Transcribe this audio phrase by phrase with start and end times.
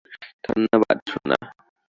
[0.43, 1.37] ধন্যবাদ, সোনা।